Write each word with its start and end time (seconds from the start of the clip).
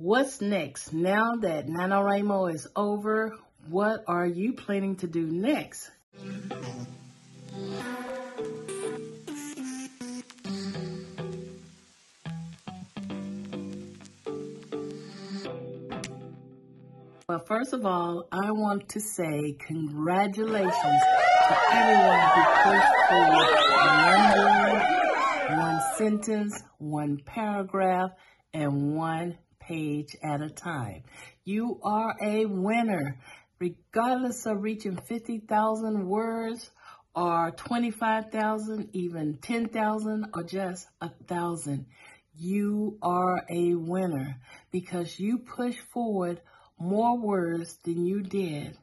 What's 0.00 0.40
next? 0.40 0.94
Now 0.94 1.34
that 1.42 1.66
NaNoWriMo 1.66 2.54
is 2.54 2.66
over, 2.74 3.36
what 3.68 4.02
are 4.06 4.26
you 4.26 4.54
planning 4.54 4.96
to 4.96 5.06
do 5.06 5.26
next? 5.26 5.90
Well, 17.28 17.44
first 17.46 17.74
of 17.74 17.84
all, 17.84 18.26
I 18.32 18.52
want 18.52 18.88
to 18.88 19.00
say 19.00 19.54
congratulations 19.58 20.72
to 20.72 21.56
everyone 21.72 22.20
who 22.30 22.42
pushed 22.64 22.94
forward 23.10 23.48
one 24.06 24.38
word, 24.38 25.58
one 25.58 25.80
sentence, 25.98 26.62
one 26.78 27.18
paragraph, 27.26 28.12
and 28.54 28.96
one 28.96 29.36
page 29.70 30.16
at 30.20 30.42
a 30.42 30.50
time. 30.50 31.04
You 31.44 31.78
are 31.84 32.16
a 32.20 32.44
winner, 32.46 33.18
regardless 33.60 34.44
of 34.46 34.62
reaching 34.62 34.96
50,000 34.96 36.08
words 36.08 36.68
or 37.14 37.52
25,000, 37.52 38.90
even 38.94 39.38
10,000 39.40 40.26
or 40.34 40.42
just 40.42 40.88
a 41.00 41.10
thousand. 41.28 41.86
You 42.36 42.98
are 43.00 43.44
a 43.48 43.74
winner 43.74 44.40
because 44.72 45.20
you 45.20 45.38
push 45.38 45.78
forward 45.92 46.40
more 46.76 47.16
words 47.16 47.76
than 47.84 48.04
you 48.06 48.22
did 48.22 48.76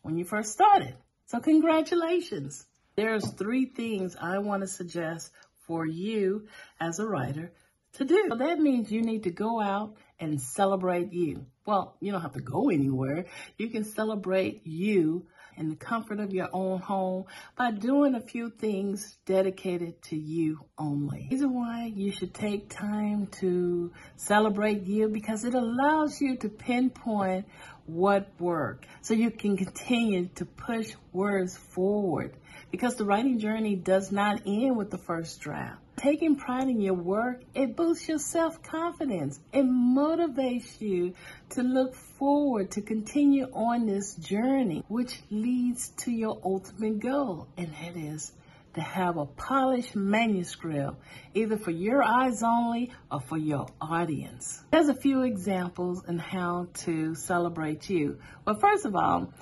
when 0.00 0.16
you 0.16 0.24
first 0.24 0.52
started. 0.52 0.94
So 1.26 1.40
congratulations. 1.40 2.64
There's 2.96 3.30
three 3.32 3.66
things 3.66 4.16
I 4.20 4.38
want 4.38 4.62
to 4.62 4.68
suggest 4.68 5.30
for 5.66 5.84
you 5.86 6.48
as 6.80 6.98
a 7.00 7.06
writer 7.06 7.52
to 7.94 8.04
do. 8.04 8.26
So 8.30 8.36
that 8.36 8.58
means 8.58 8.90
you 8.90 9.02
need 9.02 9.24
to 9.24 9.30
go 9.30 9.60
out 9.60 9.96
and 10.18 10.40
celebrate 10.40 11.12
you. 11.12 11.46
Well, 11.66 11.96
you 12.00 12.12
don't 12.12 12.22
have 12.22 12.34
to 12.34 12.40
go 12.40 12.70
anywhere. 12.70 13.26
You 13.58 13.68
can 13.68 13.84
celebrate 13.84 14.66
you 14.66 15.26
in 15.56 15.68
the 15.68 15.76
comfort 15.76 16.18
of 16.18 16.32
your 16.32 16.48
own 16.52 16.78
home 16.78 17.24
by 17.56 17.70
doing 17.70 18.14
a 18.14 18.20
few 18.20 18.50
things 18.50 19.18
dedicated 19.26 20.00
to 20.02 20.16
you 20.16 20.60
only. 20.78 21.28
Reason 21.30 21.52
why 21.52 21.92
you 21.94 22.10
should 22.10 22.32
take 22.32 22.70
time 22.70 23.26
to 23.40 23.92
celebrate 24.16 24.84
you 24.84 25.08
because 25.08 25.44
it 25.44 25.54
allows 25.54 26.20
you 26.20 26.36
to 26.38 26.48
pinpoint 26.48 27.46
what 27.84 28.28
worked 28.38 28.86
so 29.02 29.12
you 29.12 29.30
can 29.30 29.56
continue 29.56 30.28
to 30.36 30.46
push 30.46 30.94
words 31.12 31.56
forward 31.56 32.36
because 32.70 32.96
the 32.96 33.04
writing 33.04 33.38
journey 33.38 33.74
does 33.76 34.10
not 34.10 34.42
end 34.46 34.76
with 34.76 34.90
the 34.90 34.98
first 34.98 35.40
draft. 35.40 35.81
Taking 35.96 36.36
pride 36.36 36.68
in 36.68 36.80
your 36.80 36.94
work, 36.94 37.42
it 37.54 37.76
boosts 37.76 38.08
your 38.08 38.18
self-confidence. 38.18 39.38
It 39.52 39.64
motivates 39.64 40.80
you 40.80 41.14
to 41.50 41.62
look 41.62 41.94
forward 41.94 42.72
to 42.72 42.82
continue 42.82 43.46
on 43.52 43.86
this 43.86 44.14
journey, 44.14 44.82
which 44.88 45.20
leads 45.30 45.90
to 45.98 46.10
your 46.10 46.40
ultimate 46.44 46.98
goal, 46.98 47.46
and 47.56 47.68
that 47.68 47.96
is 47.96 48.32
to 48.74 48.80
have 48.80 49.18
a 49.18 49.26
polished 49.26 49.94
manuscript, 49.94 50.96
either 51.34 51.58
for 51.58 51.70
your 51.70 52.02
eyes 52.02 52.42
only 52.42 52.90
or 53.10 53.20
for 53.20 53.36
your 53.36 53.66
audience. 53.80 54.64
There's 54.70 54.88
a 54.88 54.94
few 54.94 55.22
examples 55.22 56.02
on 56.08 56.18
how 56.18 56.68
to 56.84 57.14
celebrate 57.14 57.90
you. 57.90 58.18
Well, 58.46 58.56
first 58.56 58.86
of 58.86 58.96
all, 58.96 59.32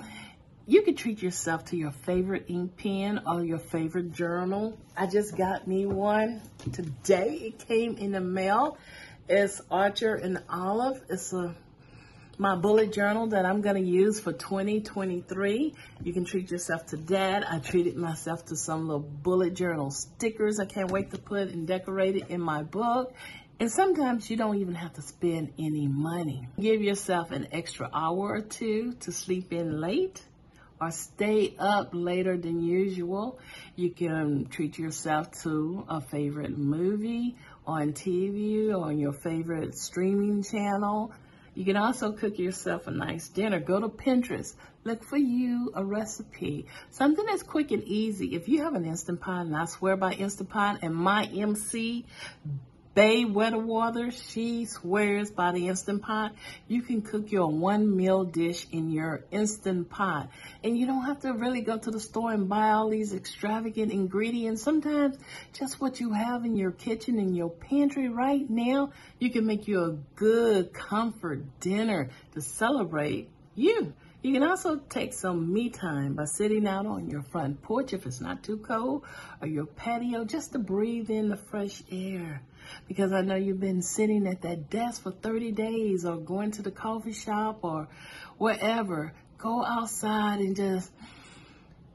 you 0.71 0.81
can 0.83 0.95
treat 0.95 1.21
yourself 1.21 1.65
to 1.65 1.75
your 1.75 1.91
favorite 1.91 2.45
ink 2.47 2.77
pen 2.77 3.19
or 3.27 3.43
your 3.43 3.59
favorite 3.59 4.13
journal. 4.13 4.79
I 4.95 5.05
just 5.05 5.35
got 5.35 5.67
me 5.67 5.85
one 5.85 6.41
today. 6.71 7.33
It 7.47 7.67
came 7.67 7.97
in 7.97 8.13
the 8.13 8.21
mail. 8.21 8.77
It's 9.27 9.61
Archer 9.69 10.15
and 10.15 10.41
Olive. 10.49 11.03
It's 11.09 11.33
a 11.33 11.53
my 12.37 12.55
bullet 12.55 12.93
journal 12.93 13.27
that 13.27 13.45
I'm 13.45 13.59
going 13.59 13.75
to 13.75 13.87
use 13.87 14.21
for 14.21 14.31
2023. 14.31 15.75
You 16.03 16.13
can 16.13 16.23
treat 16.23 16.49
yourself 16.49 16.85
to 16.87 16.97
that. 16.97 17.51
I 17.51 17.59
treated 17.59 17.97
myself 17.97 18.45
to 18.45 18.55
some 18.55 18.87
little 18.87 19.01
bullet 19.01 19.53
journal 19.53 19.91
stickers 19.91 20.57
I 20.57 20.65
can't 20.65 20.89
wait 20.89 21.11
to 21.11 21.17
put 21.17 21.49
and 21.49 21.67
decorate 21.67 22.15
it 22.15 22.29
in 22.29 22.39
my 22.39 22.63
book. 22.63 23.13
And 23.59 23.69
sometimes 23.69 24.29
you 24.29 24.37
don't 24.37 24.55
even 24.55 24.75
have 24.75 24.93
to 24.93 25.01
spend 25.01 25.51
any 25.59 25.87
money. 25.87 26.47
Give 26.57 26.81
yourself 26.81 27.31
an 27.31 27.49
extra 27.51 27.89
hour 27.93 28.35
or 28.35 28.41
two 28.41 28.93
to 29.01 29.11
sleep 29.11 29.51
in 29.51 29.81
late 29.81 30.23
or 30.81 30.89
stay 30.89 31.53
up 31.59 31.89
later 31.93 32.35
than 32.35 32.63
usual. 32.63 33.39
You 33.75 33.91
can 33.91 34.47
treat 34.47 34.79
yourself 34.79 35.31
to 35.43 35.85
a 35.87 36.01
favorite 36.01 36.57
movie 36.57 37.35
on 37.67 37.93
TV 37.93 38.69
or 38.69 38.85
on 38.85 38.97
your 38.97 39.13
favorite 39.13 39.77
streaming 39.77 40.41
channel. 40.41 41.13
You 41.53 41.65
can 41.65 41.77
also 41.77 42.13
cook 42.13 42.39
yourself 42.39 42.87
a 42.87 42.91
nice 42.91 43.27
dinner. 43.27 43.59
Go 43.59 43.79
to 43.79 43.89
Pinterest. 43.89 44.55
Look 44.83 45.03
for 45.03 45.17
you 45.17 45.71
a 45.75 45.85
recipe. 45.85 46.65
Something 46.89 47.25
that's 47.25 47.43
quick 47.43 47.71
and 47.71 47.83
easy. 47.83 48.33
If 48.33 48.47
you 48.47 48.63
have 48.63 48.73
an 48.73 48.85
Instant 48.85 49.21
Pot, 49.21 49.45
and 49.45 49.55
I 49.55 49.65
swear 49.65 49.95
by 49.95 50.13
Instant 50.13 50.49
Pot, 50.49 50.79
and 50.81 50.95
my 50.95 51.25
MC, 51.25 52.05
Bay 52.93 53.23
Weatherwater, 53.23 54.11
she 54.11 54.65
swears 54.65 55.31
by 55.31 55.53
the 55.53 55.69
Instant 55.69 56.01
Pot. 56.01 56.33
You 56.67 56.81
can 56.81 57.01
cook 57.01 57.31
your 57.31 57.47
one 57.47 57.95
meal 57.95 58.25
dish 58.25 58.67
in 58.69 58.91
your 58.91 59.23
Instant 59.31 59.89
Pot. 59.89 60.29
And 60.61 60.77
you 60.77 60.85
don't 60.85 61.05
have 61.05 61.21
to 61.21 61.31
really 61.31 61.61
go 61.61 61.77
to 61.77 61.89
the 61.89 62.01
store 62.01 62.33
and 62.33 62.49
buy 62.49 62.71
all 62.71 62.89
these 62.89 63.13
extravagant 63.13 63.93
ingredients. 63.93 64.61
Sometimes 64.61 65.17
just 65.53 65.79
what 65.79 66.01
you 66.01 66.11
have 66.11 66.43
in 66.43 66.57
your 66.57 66.71
kitchen, 66.71 67.17
in 67.17 67.33
your 67.33 67.49
pantry 67.49 68.09
right 68.09 68.49
now, 68.49 68.91
you 69.19 69.29
can 69.29 69.45
make 69.45 69.69
you 69.69 69.83
a 69.85 69.97
good 70.17 70.73
comfort 70.73 71.43
dinner 71.61 72.09
to 72.33 72.41
celebrate 72.41 73.29
you. 73.55 73.93
You 74.21 74.33
can 74.33 74.43
also 74.43 74.75
take 74.75 75.13
some 75.13 75.51
me 75.51 75.69
time 75.69 76.13
by 76.13 76.25
sitting 76.25 76.67
out 76.67 76.85
on 76.85 77.09
your 77.09 77.23
front 77.23 77.63
porch 77.63 77.91
if 77.91 78.05
it's 78.05 78.21
not 78.21 78.43
too 78.43 78.57
cold 78.57 79.03
or 79.41 79.47
your 79.47 79.65
patio 79.65 80.25
just 80.25 80.51
to 80.51 80.59
breathe 80.59 81.09
in 81.09 81.29
the 81.29 81.37
fresh 81.37 81.81
air. 81.91 82.43
Because 82.87 83.13
I 83.13 83.21
know 83.21 83.35
you've 83.35 83.59
been 83.59 83.81
sitting 83.81 84.27
at 84.27 84.43
that 84.43 84.69
desk 84.69 85.01
for 85.01 85.11
30 85.11 85.53
days 85.53 86.05
or 86.05 86.17
going 86.17 86.51
to 86.51 86.61
the 86.61 86.69
coffee 86.69 87.13
shop 87.13 87.63
or 87.63 87.87
wherever. 88.37 89.11
Go 89.39 89.65
outside 89.65 90.39
and 90.39 90.55
just 90.55 90.91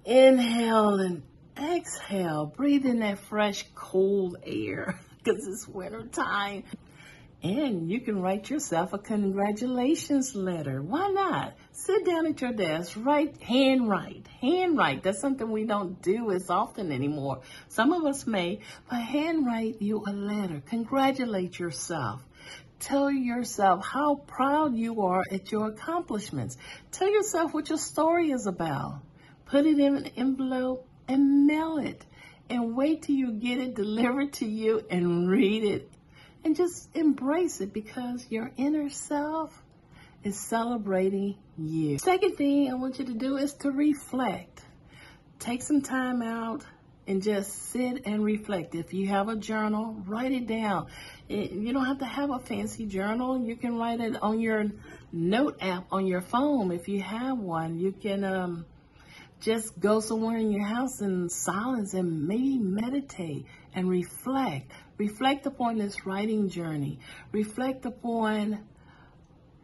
inhale 0.04 0.98
and 0.98 1.22
exhale. 1.56 2.46
Breathe 2.46 2.86
in 2.86 2.98
that 3.00 3.20
fresh, 3.20 3.64
cold 3.76 4.38
air 4.44 4.98
because 5.18 5.46
it's 5.46 5.68
winter 5.68 6.02
time. 6.02 6.64
And 7.44 7.88
you 7.88 8.00
can 8.00 8.20
write 8.20 8.50
yourself 8.50 8.92
a 8.92 8.98
congratulations 8.98 10.34
letter. 10.34 10.82
Why 10.82 11.08
not? 11.08 11.54
Sit 11.78 12.06
down 12.06 12.24
at 12.24 12.40
your 12.40 12.52
desk, 12.52 12.96
write, 12.96 13.36
handwrite, 13.42 14.26
handwrite. 14.40 15.02
That's 15.02 15.20
something 15.20 15.50
we 15.50 15.64
don't 15.64 16.00
do 16.00 16.32
as 16.32 16.48
often 16.48 16.90
anymore. 16.90 17.42
Some 17.68 17.92
of 17.92 18.06
us 18.06 18.26
may, 18.26 18.60
but 18.88 18.96
handwrite 18.96 19.82
you 19.82 20.02
a 20.06 20.10
letter. 20.10 20.62
Congratulate 20.70 21.58
yourself. 21.58 22.24
Tell 22.80 23.10
yourself 23.10 23.84
how 23.84 24.14
proud 24.14 24.74
you 24.74 25.02
are 25.02 25.22
at 25.30 25.52
your 25.52 25.68
accomplishments. 25.68 26.56
Tell 26.92 27.10
yourself 27.10 27.52
what 27.52 27.68
your 27.68 27.78
story 27.78 28.30
is 28.30 28.46
about. 28.46 29.02
Put 29.44 29.66
it 29.66 29.78
in 29.78 29.96
an 29.96 30.06
envelope 30.16 30.88
and 31.06 31.46
mail 31.46 31.76
it. 31.76 32.06
And 32.48 32.74
wait 32.74 33.02
till 33.02 33.16
you 33.16 33.32
get 33.32 33.58
it 33.58 33.74
delivered 33.74 34.32
to 34.34 34.46
you 34.46 34.82
and 34.88 35.28
read 35.28 35.62
it 35.62 35.90
and 36.42 36.56
just 36.56 36.88
embrace 36.96 37.60
it 37.60 37.74
because 37.74 38.30
your 38.30 38.50
inner 38.56 38.88
self 38.88 39.62
is 40.26 40.38
celebrating 40.38 41.36
you. 41.56 41.98
Second 41.98 42.36
thing 42.36 42.68
I 42.68 42.74
want 42.74 42.98
you 42.98 43.04
to 43.04 43.14
do 43.14 43.36
is 43.36 43.54
to 43.54 43.70
reflect. 43.70 44.60
Take 45.38 45.62
some 45.62 45.82
time 45.82 46.20
out 46.20 46.64
and 47.06 47.22
just 47.22 47.70
sit 47.70 48.02
and 48.06 48.24
reflect. 48.24 48.74
If 48.74 48.92
you 48.92 49.06
have 49.06 49.28
a 49.28 49.36
journal, 49.36 49.94
write 50.04 50.32
it 50.32 50.48
down. 50.48 50.88
you 51.28 51.72
don't 51.72 51.84
have 51.84 52.00
to 52.00 52.04
have 52.04 52.30
a 52.30 52.40
fancy 52.40 52.86
journal. 52.86 53.40
You 53.40 53.54
can 53.54 53.78
write 53.78 54.00
it 54.00 54.20
on 54.20 54.40
your 54.40 54.64
note 55.12 55.58
app 55.60 55.86
on 55.92 56.06
your 56.06 56.22
phone. 56.22 56.72
If 56.72 56.88
you 56.88 57.00
have 57.02 57.38
one, 57.38 57.78
you 57.78 57.92
can 57.92 58.24
um, 58.24 58.66
just 59.40 59.78
go 59.78 60.00
somewhere 60.00 60.38
in 60.38 60.50
your 60.50 60.66
house 60.66 61.00
in 61.02 61.28
silence 61.28 61.94
and 61.94 62.26
maybe 62.26 62.58
meditate 62.58 63.46
and 63.74 63.88
reflect. 63.88 64.72
Reflect 64.98 65.46
upon 65.46 65.78
this 65.78 66.04
writing 66.04 66.48
journey. 66.48 66.98
Reflect 67.30 67.86
upon 67.86 68.64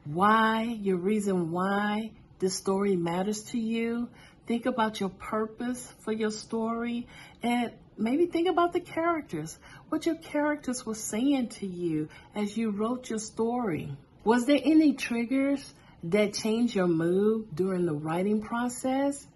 why, 0.05 0.63
your 0.81 0.97
reason 0.97 1.51
why 1.51 2.11
this 2.39 2.57
story 2.57 2.97
matters 2.97 3.43
to 3.45 3.59
you. 3.59 4.09
Think 4.47 4.67
about 4.67 4.99
your 4.99 5.11
purpose 5.11 5.93
for 6.01 6.13
your 6.13 6.31
story 6.31 7.07
and 7.43 7.73
maybe 7.97 8.27
think 8.27 8.49
about 8.49 8.73
the 8.73 8.81
characters, 8.81 9.57
what 9.89 10.07
your 10.07 10.17
characters 10.17 10.85
were 10.85 10.97
saying 10.97 11.49
to 11.49 11.67
you 11.67 12.09
as 12.35 12.57
you 12.57 12.71
wrote 12.71 13.09
your 13.11 13.21
story. 13.21 13.97
Was 14.25 14.47
there 14.47 14.61
any 14.63 14.95
triggers 14.95 15.73
that 16.05 16.35
changed 16.35 16.75
your 16.75 16.89
mood 16.89 17.55
during 17.55 17.87
the 17.87 17.95
writing 17.95 18.43
process? 18.43 19.27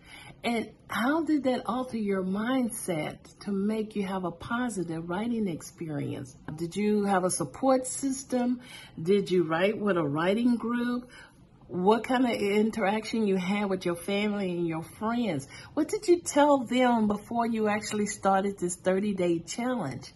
And 0.43 0.71
how 0.89 1.25
did 1.25 1.45
that 1.45 1.63
alter 1.67 1.97
your 1.97 2.23
mindset 2.23 3.19
to 3.41 3.53
make 3.53 3.97
you 3.97 4.07
have 4.07 4.25
a 4.25 4.31
positive 4.31 5.09
writing 5.09 5.49
experience? 5.49 6.35
Did 6.57 6.77
you 6.77 7.05
have 7.05 7.25
a 7.25 7.31
support 7.31 7.87
system? 7.87 8.61
Did 9.01 9.31
you 9.31 9.45
write 9.45 9.79
with 9.79 9.97
a 9.97 10.03
writing 10.03 10.57
group? 10.57 11.11
What 11.69 12.05
kind 12.05 12.25
of 12.25 12.31
interaction 12.31 13.27
you 13.27 13.37
had 13.37 13.69
with 13.69 13.85
your 13.85 13.97
family 13.97 14.51
and 14.53 14.67
your 14.67 14.83
friends? 14.83 15.49
What 15.75 15.89
did 15.89 16.09
you 16.09 16.21
tell 16.21 16.59
them 16.59 17.09
before 17.09 17.47
you 17.47 17.69
actually 17.69 18.07
started 18.07 18.59
this 18.59 18.77
30 18.77 19.15
day 19.15 19.39
challenge? 19.41 20.13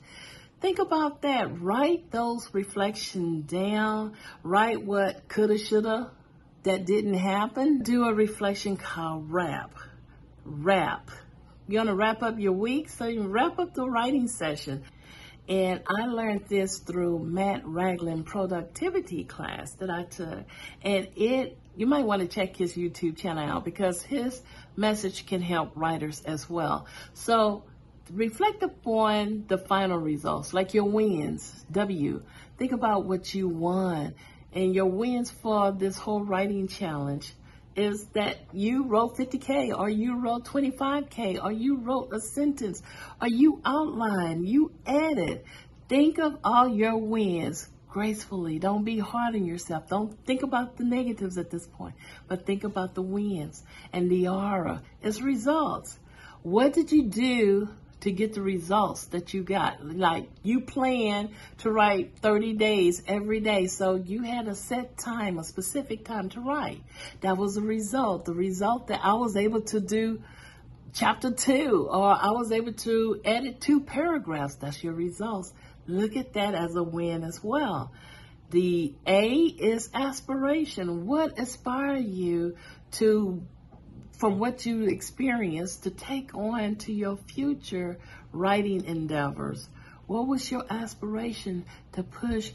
Think 0.61 0.79
about 0.79 1.23
that. 1.23 1.61
Write 1.61 2.11
those 2.11 2.49
reflections 2.53 3.51
down. 3.51 4.15
Write 4.43 4.85
what 4.85 5.29
coulda, 5.29 5.59
shoulda, 5.59 6.11
that 6.63 6.85
didn't 6.85 7.15
happen. 7.15 7.83
Do 7.83 8.05
a 8.05 8.15
reflection 8.15 8.77
called 8.77 9.33
wrap 9.33 9.73
wrap. 10.45 11.11
You're 11.69 11.85
going 11.85 11.95
to 11.95 11.95
wrap 11.95 12.23
up 12.23 12.39
your 12.39 12.53
week, 12.53 12.89
so 12.89 13.07
you 13.07 13.23
wrap 13.23 13.59
up 13.59 13.75
the 13.75 13.89
writing 13.89 14.29
session. 14.29 14.83
And 15.51 15.83
I 15.89 16.07
learned 16.07 16.45
this 16.49 16.79
through 16.79 17.19
Matt 17.19 17.67
Ragland 17.67 18.25
productivity 18.25 19.25
class 19.25 19.73
that 19.75 19.91
I 19.91 20.05
took. 20.05 20.45
And 20.83 21.09
it, 21.17 21.59
you 21.77 21.87
might 21.87 22.05
want 22.05 22.23
to 22.23 22.29
check 22.29 22.57
his 22.57 22.75
YouTube 22.77 23.17
channel 23.17 23.45
out 23.45 23.65
because 23.65 24.01
his 24.01 24.41
message 24.77 25.27
can 25.27 25.43
help 25.43 25.73
writers 25.75 26.23
as 26.25 26.49
well. 26.49 26.87
So 27.15 27.65
reflect 28.13 28.63
upon 28.63 29.47
the 29.49 29.59
final 29.59 29.99
results, 29.99 30.55
like 30.55 30.73
your 30.73 30.85
wins, 30.85 31.65
W. 31.73 32.23
Think 32.57 32.71
about 32.71 33.07
what 33.07 33.35
you 33.35 33.49
won 33.49 34.15
and 34.53 34.73
your 34.73 34.87
wins 34.87 35.33
for 35.33 35.73
this 35.73 35.99
whole 35.99 36.23
writing 36.23 36.69
challenge 36.69 37.35
is 37.77 38.07
that 38.15 38.39
you 38.53 38.85
wrote 38.85 39.17
50K 39.17 39.79
or 39.79 39.89
you 39.89 40.19
wrote 40.19 40.45
25K 40.45 41.43
or 41.43 41.53
you 41.53 41.79
wrote 41.79 42.13
a 42.13 42.21
sentence 42.21 42.83
or 43.21 43.29
you 43.29 43.61
outlined, 43.65 44.49
you 44.49 44.73
added. 44.87 45.45
Think 45.89 46.19
of 46.19 46.39
all 46.45 46.69
your 46.69 46.97
wins 46.97 47.69
gracefully. 47.89 48.59
Don't 48.59 48.85
be 48.85 48.99
hard 48.99 49.35
on 49.35 49.45
yourself. 49.45 49.89
Don't 49.89 50.25
think 50.25 50.43
about 50.43 50.77
the 50.77 50.85
negatives 50.85 51.39
at 51.39 51.51
this 51.51 51.67
point, 51.67 51.95
but 52.29 52.47
think 52.47 52.65
about 52.65 52.95
the 52.95 53.03
wins 53.03 53.63
and 53.93 54.11
the 54.11 54.29
aura. 54.29 54.83
It's 55.03 55.21
results. 55.21 55.99
What 56.43 56.73
did 56.73 56.91
you 56.93 57.05
do 57.05 57.69
to 58.01 58.11
get 58.11 58.35
the 58.35 58.43
results 58.43 59.07
that 59.07 59.35
you 59.35 59.43
got. 59.43 59.85
Like 59.85 60.29
you 60.43 60.63
plan 60.63 61.31
to 61.59 61.71
write 61.71 62.19
30 62.21 62.55
days 62.55 63.03
every 63.07 63.41
day. 63.41 63.67
So 63.67 63.95
you 63.95 64.23
had 64.23 64.49
a 64.49 64.55
set 64.55 64.97
time, 64.97 65.39
a 65.39 65.45
specific 65.45 66.05
time 66.05 66.29
to 66.31 66.41
write. 66.41 66.83
That 67.21 67.37
was 67.37 67.55
the 67.55 67.63
result. 67.63 68.25
The 68.25 68.35
result 68.35 68.89
that 68.89 69.01
I 69.03 69.15
was 69.15 69.37
able 69.37 69.63
to 69.63 69.81
do 69.81 70.23
chapter 70.93 71.31
two, 71.31 71.89
or 71.91 72.17
I 72.21 72.31
was 72.31 72.53
able 72.53 72.73
to 72.73 73.21
edit 73.25 73.61
two 73.61 73.81
paragraphs. 73.81 74.57
That's 74.57 74.83
your 74.83 74.95
results. 74.95 75.53
Look 75.87 76.17
at 76.17 76.35
that 76.35 76.55
as 76.55 76.77
a 76.77 76.83
win 76.83 77.25
as 77.25 77.43
well. 77.43 77.93
The 78.51 78.95
A 79.07 79.33
is 79.35 79.91
aspiration. 79.95 81.07
What 81.07 81.39
aspire 81.39 81.97
you 81.97 82.57
to 82.93 83.47
from 84.21 84.39
what 84.39 84.67
you 84.67 84.85
experienced 84.85 85.85
to 85.85 85.91
take 85.91 86.35
on 86.35 86.77
to 86.77 86.93
your 86.93 87.17
future 87.17 87.97
writing 88.33 88.85
endeavors? 88.85 89.67
What 90.07 90.29
was 90.29 90.51
your 90.51 90.63
aspiration 90.69 91.65
to 91.93 92.03
push 92.03 92.53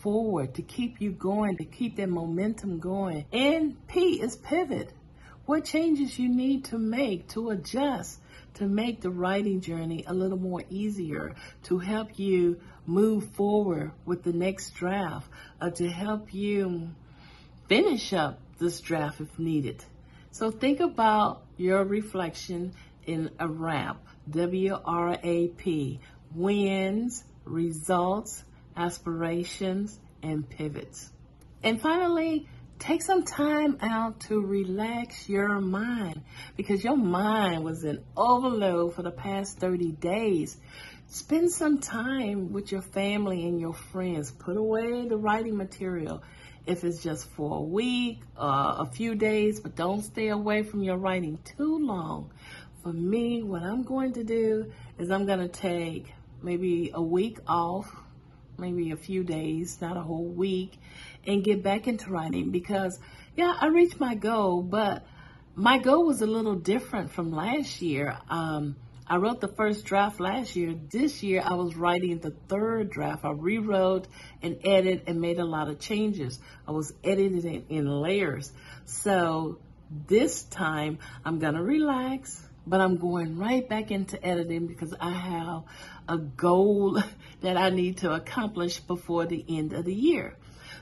forward, 0.00 0.56
to 0.56 0.62
keep 0.62 1.00
you 1.00 1.12
going, 1.12 1.58
to 1.58 1.64
keep 1.64 1.96
that 1.96 2.08
momentum 2.08 2.80
going? 2.80 3.26
And 3.32 3.86
P 3.86 4.20
is 4.20 4.34
pivot. 4.34 4.90
What 5.46 5.64
changes 5.64 6.18
you 6.18 6.28
need 6.28 6.64
to 6.66 6.78
make 6.78 7.28
to 7.28 7.50
adjust 7.50 8.18
to 8.54 8.66
make 8.66 9.00
the 9.00 9.10
writing 9.10 9.60
journey 9.60 10.04
a 10.08 10.14
little 10.14 10.38
more 10.38 10.64
easier, 10.68 11.34
to 11.64 11.78
help 11.78 12.18
you 12.18 12.60
move 12.86 13.28
forward 13.34 13.92
with 14.04 14.24
the 14.24 14.32
next 14.32 14.74
draft, 14.74 15.28
or 15.60 15.70
to 15.70 15.88
help 15.88 16.34
you 16.34 16.90
finish 17.68 18.12
up 18.12 18.40
this 18.58 18.80
draft 18.80 19.20
if 19.20 19.38
needed. 19.38 19.84
So 20.34 20.50
think 20.50 20.80
about 20.80 21.44
your 21.56 21.84
reflection 21.84 22.72
in 23.06 23.30
a 23.38 23.46
wrap. 23.46 24.04
W 24.28 24.76
R 24.84 25.16
A 25.22 25.46
P. 25.46 26.00
Wins, 26.34 27.22
results, 27.44 28.42
aspirations, 28.76 29.96
and 30.24 30.50
pivots. 30.50 31.12
And 31.62 31.80
finally, 31.80 32.48
take 32.80 33.02
some 33.04 33.22
time 33.22 33.78
out 33.80 34.18
to 34.22 34.40
relax 34.40 35.28
your 35.28 35.60
mind 35.60 36.20
because 36.56 36.82
your 36.82 36.96
mind 36.96 37.62
was 37.62 37.84
in 37.84 38.02
overload 38.16 38.96
for 38.96 39.04
the 39.04 39.12
past 39.12 39.60
30 39.60 39.92
days. 39.92 40.56
Spend 41.06 41.52
some 41.52 41.78
time 41.78 42.52
with 42.52 42.72
your 42.72 42.82
family 42.82 43.46
and 43.46 43.60
your 43.60 43.74
friends. 43.74 44.32
Put 44.32 44.56
away 44.56 45.06
the 45.06 45.16
writing 45.16 45.56
material 45.56 46.24
if 46.66 46.84
it's 46.84 47.02
just 47.02 47.28
for 47.30 47.58
a 47.58 47.62
week, 47.62 48.20
uh, 48.36 48.76
a 48.78 48.86
few 48.86 49.14
days, 49.14 49.60
but 49.60 49.76
don't 49.76 50.02
stay 50.02 50.28
away 50.28 50.62
from 50.62 50.82
your 50.82 50.96
writing 50.96 51.38
too 51.56 51.78
long. 51.78 52.30
For 52.82 52.92
me, 52.92 53.42
what 53.42 53.62
I'm 53.62 53.82
going 53.82 54.12
to 54.14 54.24
do 54.24 54.72
is 54.98 55.10
I'm 55.10 55.26
going 55.26 55.40
to 55.40 55.48
take 55.48 56.12
maybe 56.42 56.90
a 56.94 57.02
week 57.02 57.38
off, 57.46 57.94
maybe 58.58 58.90
a 58.90 58.96
few 58.96 59.24
days, 59.24 59.78
not 59.80 59.96
a 59.96 60.00
whole 60.02 60.26
week, 60.26 60.78
and 61.26 61.42
get 61.42 61.62
back 61.62 61.86
into 61.86 62.10
writing 62.10 62.50
because, 62.50 62.98
yeah, 63.36 63.54
I 63.60 63.66
reached 63.66 64.00
my 64.00 64.14
goal, 64.14 64.62
but 64.62 65.04
my 65.54 65.78
goal 65.78 66.06
was 66.06 66.20
a 66.20 66.26
little 66.26 66.56
different 66.56 67.10
from 67.10 67.30
last 67.30 67.80
year. 67.80 68.18
Um, 68.28 68.76
I 69.06 69.16
wrote 69.16 69.40
the 69.40 69.48
first 69.48 69.84
draft 69.84 70.18
last 70.18 70.56
year. 70.56 70.74
This 70.74 71.22
year, 71.22 71.42
I 71.44 71.54
was 71.54 71.76
writing 71.76 72.18
the 72.18 72.30
third 72.48 72.90
draft. 72.90 73.24
I 73.24 73.32
rewrote 73.32 74.08
and 74.40 74.58
edited 74.64 75.02
and 75.06 75.20
made 75.20 75.38
a 75.38 75.44
lot 75.44 75.68
of 75.68 75.78
changes. 75.78 76.38
I 76.66 76.70
was 76.70 76.92
editing 77.04 77.44
it 77.54 77.66
in 77.68 77.86
layers. 77.86 78.50
So 78.86 79.58
this 80.06 80.44
time, 80.44 80.98
I'm 81.22 81.38
going 81.38 81.54
to 81.54 81.62
relax, 81.62 82.42
but 82.66 82.80
I'm 82.80 82.96
going 82.96 83.38
right 83.38 83.68
back 83.68 83.90
into 83.90 84.24
editing 84.24 84.66
because 84.66 84.94
I 84.98 85.10
have 85.10 85.64
a 86.08 86.16
goal 86.16 86.98
that 87.42 87.58
I 87.58 87.68
need 87.68 87.98
to 87.98 88.12
accomplish 88.12 88.80
before 88.80 89.26
the 89.26 89.44
end 89.48 89.74
of 89.74 89.84
the 89.84 89.94
year. 89.94 90.34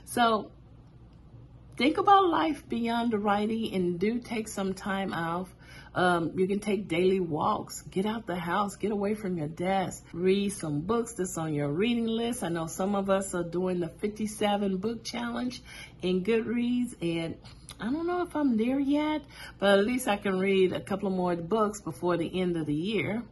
So 0.05 0.49
think 1.75 1.97
about 1.97 2.29
life 2.29 2.67
beyond 2.69 3.11
the 3.11 3.19
writing 3.19 3.73
and 3.73 3.99
do 3.99 4.19
take 4.19 4.47
some 4.47 4.73
time 4.73 5.11
off 5.11 5.53
um, 5.95 6.31
you 6.35 6.47
can 6.47 6.59
take 6.59 6.87
daily 6.87 7.19
walks, 7.19 7.81
get 7.83 8.05
out 8.05 8.25
the 8.25 8.35
house, 8.35 8.75
get 8.75 8.91
away 8.91 9.13
from 9.13 9.37
your 9.37 9.47
desk, 9.47 10.03
read 10.11 10.51
some 10.51 10.81
books 10.81 11.13
that's 11.13 11.37
on 11.37 11.53
your 11.53 11.69
reading 11.69 12.07
list. 12.07 12.43
I 12.43 12.49
know 12.49 12.67
some 12.67 12.95
of 12.95 13.09
us 13.09 13.35
are 13.35 13.43
doing 13.43 13.79
the 13.79 13.89
57 13.89 14.77
book 14.77 15.03
challenge 15.03 15.61
in 16.01 16.23
Goodreads, 16.23 16.95
and 17.01 17.37
I 17.79 17.91
don't 17.91 18.07
know 18.07 18.23
if 18.23 18.35
I'm 18.35 18.57
there 18.57 18.79
yet, 18.79 19.21
but 19.59 19.79
at 19.79 19.85
least 19.85 20.07
I 20.07 20.17
can 20.17 20.39
read 20.39 20.73
a 20.73 20.81
couple 20.81 21.09
more 21.09 21.35
books 21.35 21.81
before 21.81 22.17
the 22.17 22.41
end 22.41 22.57
of 22.57 22.65
the 22.65 22.73
year. 22.73 23.23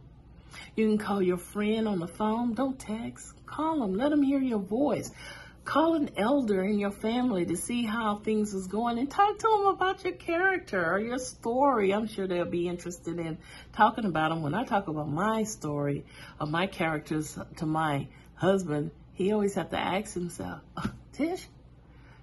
You 0.75 0.87
can 0.87 0.97
call 0.97 1.21
your 1.21 1.37
friend 1.37 1.87
on 1.87 1.99
the 1.99 2.07
phone. 2.07 2.53
Don't 2.53 2.77
text. 2.77 3.33
Call 3.45 3.79
them. 3.79 3.93
Let 3.93 4.09
them 4.09 4.21
hear 4.21 4.39
your 4.39 4.59
voice. 4.59 5.11
Call 5.63 5.93
an 5.93 6.09
elder 6.17 6.63
in 6.63 6.79
your 6.79 6.91
family 6.91 7.45
to 7.45 7.55
see 7.55 7.83
how 7.83 8.17
things 8.17 8.53
is 8.53 8.67
going 8.67 8.97
and 8.97 9.09
talk 9.09 9.37
to 9.37 9.47
them 9.47 9.67
about 9.67 10.03
your 10.03 10.13
character 10.13 10.83
or 10.91 10.99
your 10.99 11.19
story. 11.19 11.93
I'm 11.93 12.07
sure 12.07 12.27
they'll 12.27 12.45
be 12.45 12.67
interested 12.67 13.19
in 13.19 13.37
talking 13.73 14.05
about 14.05 14.29
them. 14.29 14.41
When 14.41 14.55
I 14.55 14.63
talk 14.63 14.87
about 14.87 15.07
my 15.07 15.43
story 15.43 16.03
of 16.39 16.49
my 16.49 16.65
characters 16.65 17.37
to 17.57 17.65
my 17.67 18.07
husband, 18.33 18.91
he 19.13 19.31
always 19.31 19.53
have 19.53 19.69
to 19.69 19.77
ask 19.77 20.13
himself, 20.15 20.61
oh, 20.77 20.91
Tish, 21.13 21.47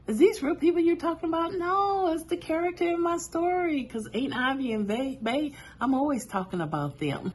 is 0.09 0.19
these 0.19 0.43
real 0.43 0.57
people 0.57 0.81
you're 0.81 0.97
talking 0.97 1.29
about? 1.29 1.55
No, 1.55 2.13
it's 2.13 2.25
the 2.25 2.39
character 2.39 2.89
in 2.89 3.03
my 3.03 3.19
story. 3.19 3.83
Because 3.83 4.09
Ain't 4.13 4.35
Ivy 4.35 4.73
and 4.73 4.89
Bay, 4.89 5.19
Bay, 5.23 5.53
I'm 5.81 5.95
always 5.95 6.27
talking 6.27 6.61
about 6.61 6.99
them. 6.99 7.33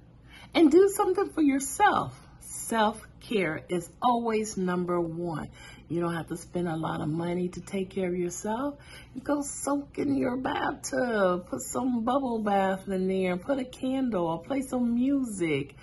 And 0.53 0.69
do 0.69 0.89
something 0.89 1.29
for 1.29 1.41
yourself. 1.41 2.19
Self 2.55 3.01
care 3.19 3.61
is 3.67 3.89
always 3.99 4.57
number 4.57 5.01
one. 5.01 5.49
You 5.89 6.01
don't 6.01 6.13
have 6.13 6.27
to 6.27 6.37
spend 6.37 6.67
a 6.67 6.77
lot 6.77 7.01
of 7.01 7.09
money 7.09 7.49
to 7.49 7.61
take 7.61 7.89
care 7.89 8.09
of 8.09 8.15
yourself. 8.15 8.75
You 9.15 9.21
go 9.21 9.41
soak 9.41 9.97
in 9.97 10.15
your 10.15 10.37
bathtub, 10.37 11.47
put 11.47 11.61
some 11.61 12.03
bubble 12.03 12.43
bath 12.43 12.87
in 12.87 13.07
there, 13.07 13.37
put 13.37 13.57
a 13.57 13.65
candle, 13.65 14.27
or 14.27 14.43
play 14.43 14.61
some 14.61 14.93
music, 14.93 15.75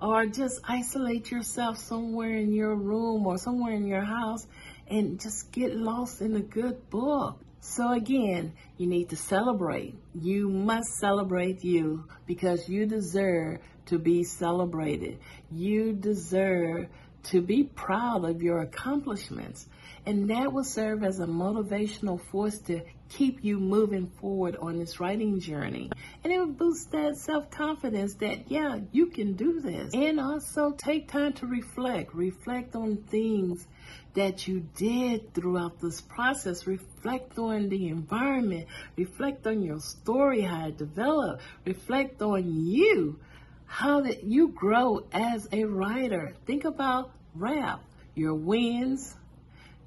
or 0.00 0.26
just 0.26 0.60
isolate 0.64 1.30
yourself 1.30 1.78
somewhere 1.78 2.36
in 2.36 2.52
your 2.52 2.74
room 2.74 3.24
or 3.24 3.38
somewhere 3.38 3.74
in 3.74 3.86
your 3.86 4.04
house 4.04 4.48
and 4.88 5.20
just 5.20 5.52
get 5.52 5.76
lost 5.76 6.20
in 6.20 6.34
a 6.34 6.40
good 6.40 6.90
book. 6.90 7.38
So 7.68 7.92
again, 7.92 8.52
you 8.78 8.86
need 8.86 9.08
to 9.10 9.16
celebrate. 9.16 9.98
You 10.14 10.48
must 10.48 10.86
celebrate 11.00 11.64
you 11.64 12.04
because 12.24 12.68
you 12.68 12.86
deserve 12.86 13.58
to 13.86 13.98
be 13.98 14.22
celebrated. 14.22 15.18
You 15.50 15.92
deserve 15.92 16.86
to 17.30 17.40
be 17.40 17.64
proud 17.64 18.24
of 18.24 18.42
your 18.42 18.60
accomplishments. 18.60 19.66
And 20.04 20.30
that 20.30 20.52
will 20.52 20.64
serve 20.64 21.02
as 21.02 21.18
a 21.18 21.26
motivational 21.26 22.20
force 22.20 22.58
to 22.66 22.82
keep 23.08 23.44
you 23.44 23.58
moving 23.58 24.08
forward 24.20 24.56
on 24.56 24.78
this 24.78 25.00
writing 25.00 25.40
journey. 25.40 25.90
And 26.22 26.32
it 26.32 26.38
will 26.38 26.46
boost 26.46 26.92
that 26.92 27.16
self 27.16 27.50
confidence 27.50 28.14
that, 28.16 28.50
yeah, 28.50 28.78
you 28.92 29.06
can 29.06 29.34
do 29.34 29.60
this. 29.60 29.92
And 29.94 30.20
also 30.20 30.72
take 30.72 31.08
time 31.08 31.32
to 31.34 31.46
reflect. 31.46 32.14
Reflect 32.14 32.76
on 32.76 32.98
things 32.98 33.66
that 34.14 34.46
you 34.46 34.60
did 34.76 35.34
throughout 35.34 35.80
this 35.80 36.00
process. 36.00 36.66
Reflect 36.66 37.36
on 37.38 37.68
the 37.68 37.88
environment. 37.88 38.66
Reflect 38.96 39.46
on 39.46 39.62
your 39.62 39.80
story, 39.80 40.42
how 40.42 40.68
it 40.68 40.78
developed. 40.78 41.42
Reflect 41.64 42.22
on 42.22 42.64
you, 42.66 43.18
how 43.66 44.02
that 44.02 44.22
you 44.22 44.48
grow 44.48 45.06
as 45.12 45.48
a 45.52 45.64
writer. 45.64 46.34
Think 46.46 46.64
about 46.64 47.10
wrap, 47.38 47.82
your 48.14 48.34
wins, 48.34 49.14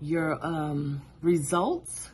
your 0.01 0.37
um, 0.45 1.01
results, 1.21 2.09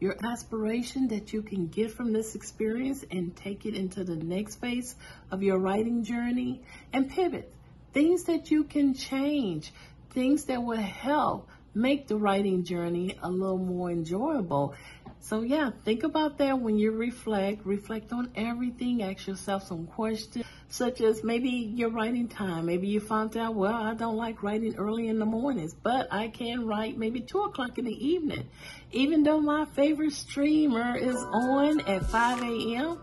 your 0.00 0.16
aspiration 0.24 1.08
that 1.08 1.32
you 1.32 1.42
can 1.42 1.66
get 1.66 1.90
from 1.90 2.12
this 2.12 2.34
experience 2.34 3.04
and 3.10 3.36
take 3.36 3.66
it 3.66 3.74
into 3.74 4.04
the 4.04 4.16
next 4.16 4.56
phase 4.56 4.94
of 5.30 5.42
your 5.42 5.58
writing 5.58 6.04
journey 6.04 6.62
and 6.92 7.10
pivot. 7.10 7.52
Things 7.92 8.24
that 8.24 8.50
you 8.50 8.64
can 8.64 8.94
change, 8.94 9.72
things 10.10 10.44
that 10.44 10.62
will 10.62 10.76
help 10.76 11.48
make 11.74 12.08
the 12.08 12.16
writing 12.16 12.64
journey 12.64 13.16
a 13.22 13.30
little 13.30 13.58
more 13.58 13.90
enjoyable. 13.90 14.74
So, 15.20 15.42
yeah, 15.42 15.70
think 15.84 16.04
about 16.04 16.38
that 16.38 16.58
when 16.60 16.78
you 16.78 16.92
reflect. 16.92 17.66
Reflect 17.66 18.12
on 18.12 18.30
everything. 18.34 19.02
Ask 19.02 19.26
yourself 19.26 19.64
some 19.64 19.86
questions 19.86 20.44
such 20.68 21.00
as 21.00 21.24
maybe 21.24 21.48
your 21.48 21.90
writing 21.90 22.28
time. 22.28 22.66
Maybe 22.66 22.88
you 22.88 23.00
found 23.00 23.36
out, 23.36 23.54
well, 23.54 23.74
I 23.74 23.94
don't 23.94 24.16
like 24.16 24.42
writing 24.42 24.76
early 24.76 25.08
in 25.08 25.18
the 25.18 25.24
mornings, 25.24 25.74
but 25.74 26.08
I 26.12 26.28
can 26.28 26.66
write 26.66 26.98
maybe 26.98 27.20
2 27.20 27.40
o'clock 27.40 27.78
in 27.78 27.86
the 27.86 28.06
evening. 28.06 28.48
Even 28.92 29.22
though 29.22 29.40
my 29.40 29.64
favorite 29.64 30.12
streamer 30.12 30.96
is 30.96 31.16
on 31.16 31.80
at 31.80 32.04
5 32.04 32.42
a.m., 32.42 32.98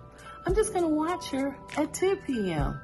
I'm 0.45 0.53
just 0.53 0.73
to 0.75 0.87
watch 0.87 1.29
her 1.31 1.57
at 1.75 1.93
2 1.93 2.17
p.m. 2.27 2.79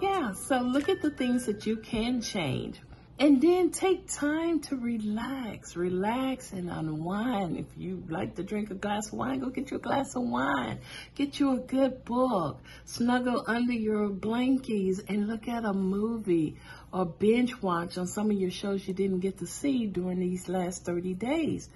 Yeah, 0.00 0.32
so 0.32 0.60
look 0.60 0.88
at 0.88 1.02
the 1.02 1.10
things 1.10 1.46
that 1.46 1.66
you 1.66 1.76
can 1.76 2.20
change. 2.20 2.80
And 3.20 3.38
then 3.42 3.70
take 3.70 4.10
time 4.10 4.60
to 4.60 4.76
relax, 4.76 5.76
relax 5.76 6.52
and 6.52 6.70
unwind. 6.70 7.58
If 7.58 7.66
you 7.76 8.02
like 8.08 8.36
to 8.36 8.42
drink 8.42 8.70
a 8.70 8.74
glass 8.74 9.08
of 9.08 9.18
wine, 9.18 9.40
go 9.40 9.50
get 9.50 9.70
you 9.70 9.76
a 9.76 9.80
glass 9.80 10.16
of 10.16 10.22
wine. 10.22 10.78
Get 11.16 11.38
you 11.38 11.52
a 11.52 11.58
good 11.58 12.06
book. 12.06 12.62
Snuggle 12.86 13.44
under 13.46 13.74
your 13.74 14.08
blankies 14.08 15.04
and 15.06 15.28
look 15.28 15.48
at 15.48 15.66
a 15.66 15.74
movie 15.74 16.56
or 16.94 17.04
binge 17.04 17.60
watch 17.60 17.98
on 17.98 18.06
some 18.06 18.30
of 18.30 18.38
your 18.38 18.50
shows 18.50 18.88
you 18.88 18.94
didn't 18.94 19.20
get 19.20 19.36
to 19.40 19.46
see 19.46 19.84
during 19.84 20.18
these 20.18 20.48
last 20.48 20.86
30 20.86 21.12
days. 21.12 21.68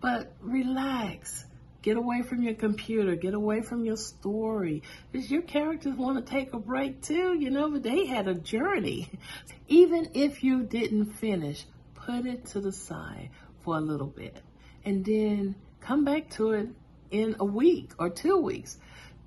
But 0.00 0.32
relax 0.40 1.44
Get 1.86 1.96
away 1.96 2.22
from 2.22 2.42
your 2.42 2.54
computer. 2.54 3.14
Get 3.14 3.32
away 3.32 3.60
from 3.60 3.84
your 3.84 3.96
story. 3.96 4.82
Because 5.12 5.30
your 5.30 5.42
characters 5.42 5.94
want 5.94 6.18
to 6.18 6.28
take 6.28 6.52
a 6.52 6.58
break 6.58 7.00
too, 7.00 7.38
you 7.38 7.48
know, 7.48 7.70
but 7.70 7.84
they 7.84 8.06
had 8.06 8.26
a 8.26 8.34
journey. 8.34 9.08
Even 9.68 10.10
if 10.12 10.42
you 10.42 10.64
didn't 10.64 11.12
finish, 11.20 11.64
put 11.94 12.26
it 12.26 12.46
to 12.46 12.60
the 12.60 12.72
side 12.72 13.30
for 13.62 13.76
a 13.76 13.80
little 13.80 14.08
bit. 14.08 14.36
And 14.84 15.04
then 15.04 15.54
come 15.80 16.04
back 16.04 16.30
to 16.30 16.54
it 16.54 16.70
in 17.12 17.36
a 17.38 17.44
week 17.44 17.92
or 18.00 18.10
two 18.10 18.38
weeks. 18.38 18.76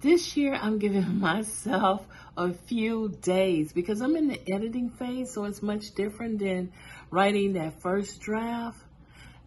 This 0.01 0.35
year, 0.35 0.53
I'm 0.53 0.79
giving 0.79 1.17
myself 1.21 2.05
a 2.35 2.51
few 2.51 3.07
days 3.21 3.71
because 3.71 4.01
I'm 4.01 4.17
in 4.17 4.27
the 4.27 4.41
editing 4.51 4.89
phase, 4.89 5.31
so 5.31 5.45
it's 5.45 5.61
much 5.61 5.95
different 5.95 6.39
than 6.39 6.73
writing 7.09 7.53
that 7.53 7.79
first 7.79 8.19
draft. 8.19 8.83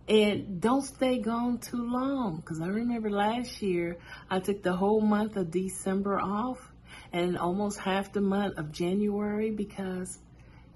And 0.08 0.60
don't 0.60 0.82
stay 0.82 1.18
gone 1.18 1.58
too 1.58 1.90
long 1.90 2.36
because 2.36 2.60
I 2.60 2.66
remember 2.66 3.08
last 3.10 3.62
year 3.62 3.98
I 4.28 4.40
took 4.40 4.62
the 4.62 4.72
whole 4.72 5.00
month 5.00 5.36
of 5.36 5.50
December 5.50 6.20
off 6.20 6.72
and 7.12 7.38
almost 7.38 7.78
half 7.78 8.12
the 8.12 8.20
month 8.20 8.58
of 8.58 8.72
January 8.72 9.50
because 9.50 10.18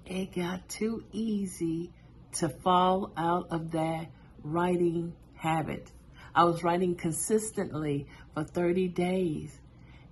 it 0.05 0.33
got 0.33 0.67
too 0.69 1.03
easy 1.11 1.91
to 2.33 2.49
fall 2.49 3.11
out 3.17 3.47
of 3.51 3.71
that 3.71 4.07
writing 4.43 5.13
habit. 5.35 5.91
I 6.33 6.45
was 6.45 6.63
writing 6.63 6.95
consistently 6.95 8.07
for 8.33 8.43
30 8.43 8.87
days 8.89 9.59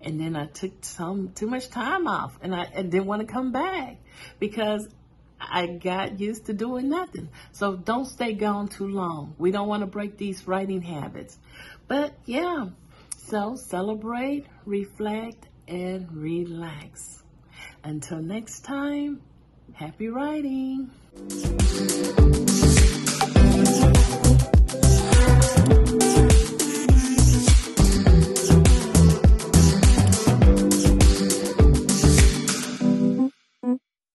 and 0.01 0.19
then 0.19 0.36
I 0.36 0.48
took 0.48 0.84
some 0.84 1.29
too 1.34 1.48
much 1.48 1.69
time 1.69 2.07
off 2.07 2.38
and 2.41 2.53
I, 2.53 2.67
I 2.75 2.81
didn't 2.81 3.05
want 3.05 3.25
to 3.25 3.31
come 3.31 3.51
back 3.51 3.98
because 4.39 4.88
I 5.39 5.68
got 5.68 6.20
used 6.20 6.46
to 6.48 6.54
doing 6.54 6.89
nothing. 6.89 7.30
So 7.51 7.75
don't 7.75 8.06
stay 8.06 8.34
gone 8.34 8.68
too 8.68 8.88
long. 8.88 9.36
We 9.38 9.51
don't 9.51 9.68
want 9.68 9.82
to 9.82 9.88
break 9.88 10.18
these 10.18 10.48
writing 10.48 10.82
habits. 10.82 11.38
But 11.88 12.13
yeah, 12.25 12.70
so 13.27 13.56
celebrate, 13.56 14.46
reflect, 14.65 15.48
and 15.68 16.12
relax. 16.12 17.24
Until 17.84 18.22
next 18.22 18.62
time, 18.62 19.22
happy 19.74 20.10
writing. 20.10 20.92